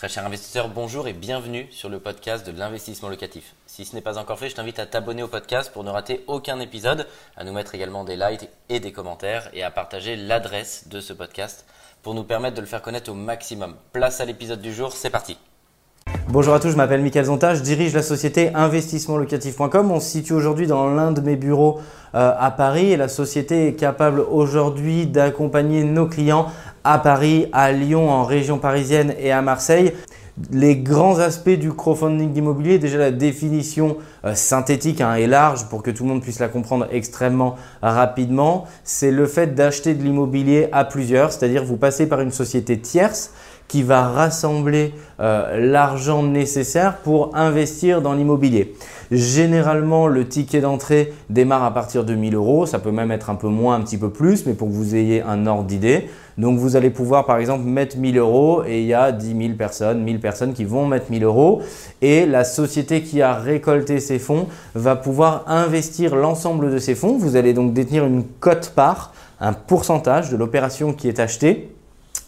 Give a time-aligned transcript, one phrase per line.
[0.00, 3.54] Très cher investisseur, bonjour et bienvenue sur le podcast de l'investissement locatif.
[3.66, 6.24] Si ce n'est pas encore fait, je t'invite à t'abonner au podcast pour ne rater
[6.26, 7.06] aucun épisode,
[7.36, 11.12] à nous mettre également des likes et des commentaires et à partager l'adresse de ce
[11.12, 11.66] podcast
[12.02, 13.76] pour nous permettre de le faire connaître au maximum.
[13.92, 15.36] Place à l'épisode du jour, c'est parti.
[16.28, 19.90] Bonjour à tous, je m'appelle Mickaël Zonta, je dirige la société investissementlocatif.com.
[19.90, 21.80] On se situe aujourd'hui dans l'un de mes bureaux
[22.14, 26.46] euh, à Paris et la société est capable aujourd'hui d'accompagner nos clients
[26.84, 29.92] à Paris, à Lyon, en région parisienne et à Marseille.
[30.50, 35.82] Les grands aspects du crowdfunding d'immobilier, déjà la définition euh, synthétique hein, et large pour
[35.82, 40.68] que tout le monde puisse la comprendre extrêmement rapidement, c'est le fait d'acheter de l'immobilier
[40.72, 43.32] à plusieurs, c'est-à-dire vous passez par une société tierce
[43.70, 48.74] qui va rassembler euh, l'argent nécessaire pour investir dans l'immobilier.
[49.12, 52.66] Généralement, le ticket d'entrée démarre à partir de 1000 euros.
[52.66, 54.96] Ça peut même être un peu moins, un petit peu plus, mais pour que vous
[54.96, 56.08] ayez un ordre d'idée.
[56.36, 59.54] Donc, vous allez pouvoir, par exemple, mettre 1000 euros et il y a 10 000
[59.54, 61.62] personnes, 1000 personnes qui vont mettre 1000 euros.
[62.02, 67.18] Et la société qui a récolté ces fonds va pouvoir investir l'ensemble de ces fonds.
[67.18, 71.70] Vous allez donc détenir une cote-part, un pourcentage de l'opération qui est achetée.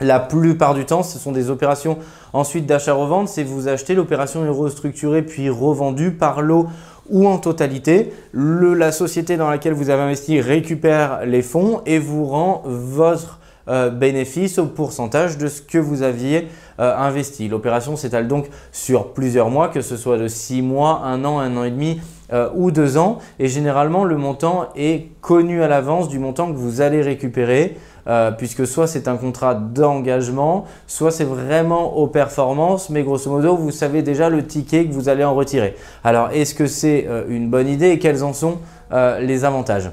[0.00, 1.98] La plupart du temps, ce sont des opérations
[2.32, 3.28] ensuite d'achat-revente.
[3.28, 6.66] C'est vous achetez, l'opération est restructurée puis revendue par lot
[7.08, 8.12] ou en totalité.
[8.32, 13.88] la société dans laquelle vous avez investi récupère les fonds et vous rend votre euh,
[13.88, 16.48] bénéfice au pourcentage de ce que vous aviez
[16.80, 17.22] euh.
[17.50, 21.56] L'opération s'étale donc sur plusieurs mois, que ce soit de 6 mois, 1 an, 1
[21.56, 22.00] an et demi
[22.32, 23.18] euh, ou 2 ans.
[23.38, 27.76] Et généralement, le montant est connu à l'avance du montant que vous allez récupérer.
[28.06, 33.56] Euh, puisque soit c'est un contrat d'engagement, soit c'est vraiment aux performances, mais grosso modo,
[33.56, 35.74] vous savez déjà le ticket que vous allez en retirer.
[36.02, 38.58] Alors, est-ce que c'est euh, une bonne idée et quels en sont
[39.20, 39.90] les avantages?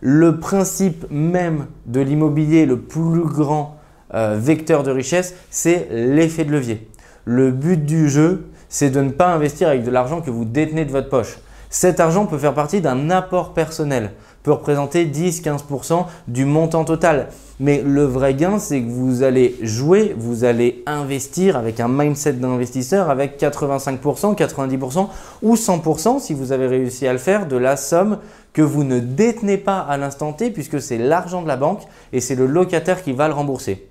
[0.00, 3.77] Le principe même de l'immobilier, le plus grand
[4.12, 6.88] vecteur de richesse, c'est l'effet de levier.
[7.24, 10.84] Le but du jeu, c'est de ne pas investir avec de l'argent que vous détenez
[10.84, 11.38] de votre poche.
[11.70, 17.28] Cet argent peut faire partie d'un apport personnel, peut représenter 10-15% du montant total.
[17.60, 22.34] Mais le vrai gain, c'est que vous allez jouer, vous allez investir avec un mindset
[22.34, 25.08] d'investisseur avec 85%, 90%
[25.42, 28.18] ou 100% si vous avez réussi à le faire de la somme
[28.54, 31.82] que vous ne détenez pas à l'instant T puisque c'est l'argent de la banque
[32.12, 33.88] et c'est le locataire qui va le rembourser.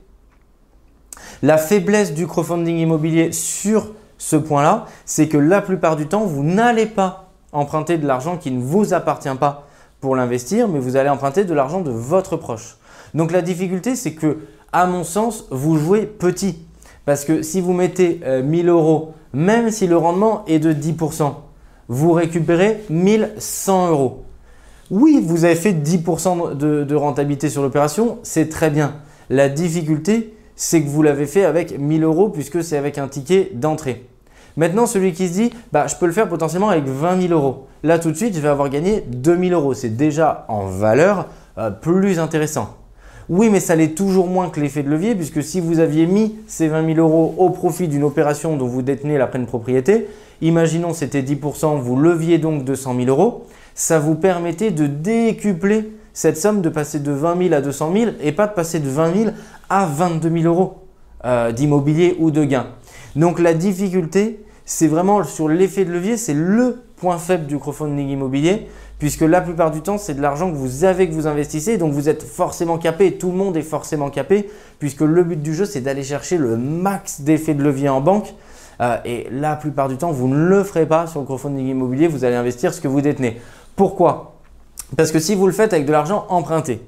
[1.43, 6.43] La faiblesse du crowdfunding immobilier sur ce point-là, c'est que la plupart du temps, vous
[6.43, 9.67] n'allez pas emprunter de l'argent qui ne vous appartient pas
[10.01, 12.77] pour l'investir, mais vous allez emprunter de l'argent de votre proche.
[13.13, 14.39] Donc la difficulté, c'est que,
[14.73, 16.59] à mon sens, vous jouez petit.
[17.05, 21.33] Parce que si vous mettez 1000 euh, euros, même si le rendement est de 10%,
[21.87, 24.23] vous récupérez 1100 euros.
[24.89, 28.95] Oui, vous avez fait 10% de, de rentabilité sur l'opération, c'est très bien.
[29.29, 33.51] La difficulté, c'est que vous l'avez fait avec 1000 euros puisque c'est avec un ticket
[33.53, 34.05] d'entrée.
[34.57, 37.67] Maintenant, celui qui se dit, bah, je peux le faire potentiellement avec 20 000 euros.
[37.83, 39.75] Là, tout de suite, je vais avoir gagné 2000 euros.
[39.75, 41.27] C'est déjà en valeur
[41.59, 42.75] euh, plus intéressant.
[43.29, 46.35] Oui, mais ça l'est toujours moins que l'effet de levier, puisque si vous aviez mis
[46.47, 50.07] ces 20 000 euros au profit d'une opération dont vous détenez la pleine propriété,
[50.41, 53.45] imaginons c'était 10%, vous leviez donc 200 000 euros,
[53.75, 58.11] ça vous permettait de décupler cette somme, de passer de 20 000 à 200 000
[58.21, 59.31] et pas de passer de 20 000
[59.69, 60.87] à 22 000 euros
[61.25, 62.67] euh, d'immobilier ou de gain.
[63.15, 68.09] Donc la difficulté, c'est vraiment sur l'effet de levier, c'est le point faible du crowdfunding
[68.09, 68.67] immobilier
[68.99, 71.93] puisque la plupart du temps, c'est de l'argent que vous avez que vous investissez, donc
[71.93, 75.65] vous êtes forcément capé, tout le monde est forcément capé, puisque le but du jeu,
[75.65, 78.33] c'est d'aller chercher le max d'effet de levier en banque.
[78.79, 82.07] Euh, et la plupart du temps, vous ne le ferez pas sur le crowdfunding immobilier,
[82.07, 83.39] vous allez investir ce que vous détenez.
[83.75, 84.35] Pourquoi?
[84.95, 86.81] Parce que si vous le faites avec de l'argent emprunté,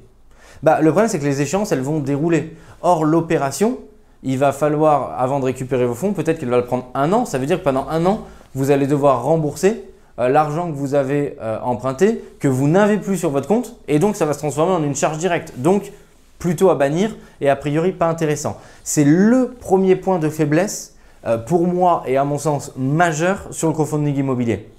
[0.63, 2.55] bah, le problème c'est que les échéances, elles vont dérouler.
[2.81, 3.79] Or, l'opération,
[4.23, 7.25] il va falloir, avant de récupérer vos fonds, peut-être qu'elle va le prendre un an.
[7.25, 9.85] Ça veut dire que pendant un an, vous allez devoir rembourser
[10.19, 13.99] euh, l'argent que vous avez euh, emprunté que vous n'avez plus sur votre compte et
[13.99, 15.53] donc ça va se transformer en une charge directe.
[15.57, 15.91] Donc
[16.39, 18.57] plutôt à bannir et a priori pas intéressant.
[18.83, 20.95] C'est le premier point de faiblesse
[21.25, 24.69] euh, pour moi et à mon sens majeur sur le crowdfunding immobilier.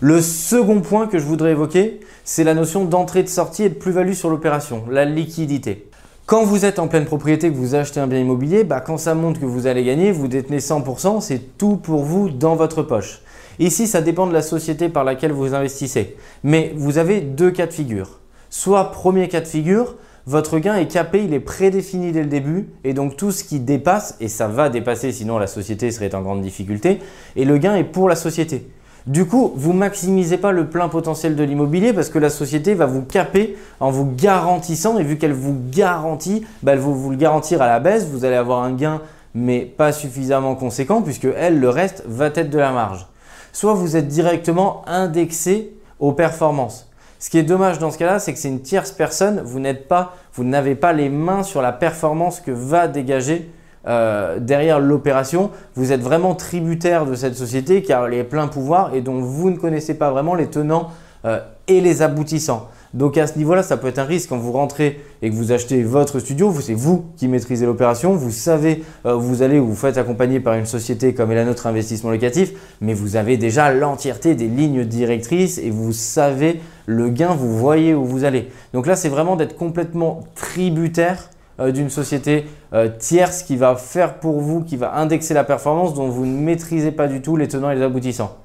[0.00, 3.74] Le second point que je voudrais évoquer, c'est la notion d'entrée, de sortie et de
[3.74, 5.88] plus-value sur l'opération, la liquidité.
[6.26, 9.14] Quand vous êtes en pleine propriété, que vous achetez un bien immobilier, bah, quand ça
[9.14, 13.20] montre que vous allez gagner, vous détenez 100%, c'est tout pour vous dans votre poche.
[13.58, 16.16] Ici, ça dépend de la société par laquelle vous investissez.
[16.42, 18.20] Mais vous avez deux cas de figure.
[18.50, 19.96] Soit premier cas de figure,
[20.26, 23.60] votre gain est capé, il est prédéfini dès le début, et donc tout ce qui
[23.60, 27.00] dépasse, et ça va dépasser sinon la société serait en grande difficulté,
[27.34, 28.68] et le gain est pour la société.
[29.06, 32.86] Du coup, vous maximisez pas le plein potentiel de l'immobilier parce que la société va
[32.86, 37.16] vous caper en vous garantissant, et vu qu'elle vous garantit, bah, elle va vous le
[37.16, 39.00] garantir à la baisse, vous allez avoir un gain
[39.34, 43.06] mais pas suffisamment conséquent, puisque elle, le reste, va être de la marge.
[43.52, 46.88] Soit vous êtes directement indexé aux performances.
[47.18, 49.88] Ce qui est dommage dans ce cas-là, c'est que c'est une tierce personne, vous n'êtes
[49.88, 53.50] pas, vous n'avez pas les mains sur la performance que va dégager
[53.86, 58.94] euh, derrière l'opération, vous êtes vraiment tributaire de cette société qui a les pleins pouvoirs
[58.94, 60.90] et dont vous ne connaissez pas vraiment les tenants
[61.24, 62.68] euh, et les aboutissants.
[62.94, 65.50] Donc à ce niveau-là, ça peut être un risque quand vous rentrez et que vous
[65.50, 66.52] achetez votre studio.
[66.60, 68.14] C'est vous qui maîtrisez l'opération.
[68.14, 71.44] Vous savez, euh, vous allez ou vous faites accompagner par une société comme est la
[71.44, 77.08] nôtre investissement locatif, mais vous avez déjà l'entièreté des lignes directrices et vous savez le
[77.08, 78.48] gain, vous voyez où vous allez.
[78.74, 81.30] Donc là, c'est vraiment d'être complètement tributaire
[81.70, 86.08] d'une société euh, tierce qui va faire pour vous, qui va indexer la performance dont
[86.08, 88.36] vous ne maîtrisez pas du tout les tenants et les aboutissants.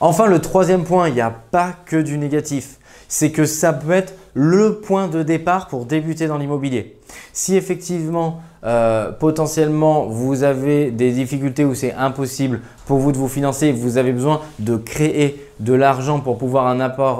[0.00, 2.78] Enfin, le troisième point, il n'y a pas que du négatif.
[3.08, 6.98] C'est que ça peut être le point de départ pour débuter dans l'immobilier.
[7.32, 13.28] Si effectivement, euh, potentiellement, vous avez des difficultés où c'est impossible pour vous de vous
[13.28, 16.66] financer, vous avez besoin de créer de l'argent pour pouvoir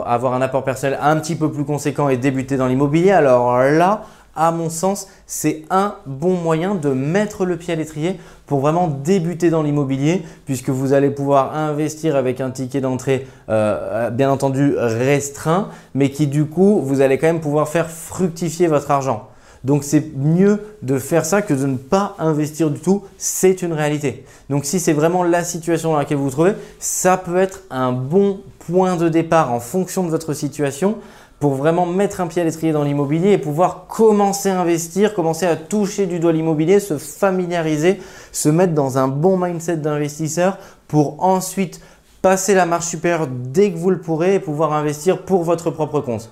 [0.06, 4.02] avoir un apport personnel un petit peu plus conséquent et débuter dans l'immobilier, alors là,
[4.34, 8.88] à mon sens, c'est un bon moyen de mettre le pied à l'étrier pour vraiment
[8.88, 14.74] débuter dans l'immobilier, puisque vous allez pouvoir investir avec un ticket d'entrée euh, bien entendu
[14.76, 19.28] restreint, mais qui du coup, vous allez quand même pouvoir faire fructifier votre argent.
[19.64, 23.72] Donc c'est mieux de faire ça que de ne pas investir du tout, c'est une
[23.72, 24.24] réalité.
[24.50, 27.92] Donc si c'est vraiment la situation dans laquelle vous vous trouvez, ça peut être un
[27.92, 30.96] bon point de départ en fonction de votre situation
[31.42, 35.44] pour vraiment mettre un pied à l'étrier dans l'immobilier et pouvoir commencer à investir, commencer
[35.44, 38.00] à toucher du doigt l'immobilier, se familiariser,
[38.30, 40.56] se mettre dans un bon mindset d'investisseur
[40.86, 41.80] pour ensuite
[42.22, 45.98] passer la marche supérieure dès que vous le pourrez et pouvoir investir pour votre propre
[45.98, 46.30] compte.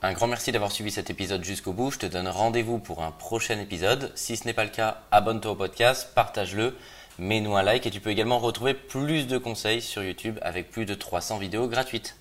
[0.00, 1.90] Un grand merci d'avoir suivi cet épisode jusqu'au bout.
[1.90, 4.12] Je te donne rendez-vous pour un prochain épisode.
[4.14, 6.74] Si ce n'est pas le cas, abonne-toi au podcast, partage-le,
[7.18, 10.86] mets-nous un like et tu peux également retrouver plus de conseils sur YouTube avec plus
[10.86, 12.16] de 300 vidéos gratuites.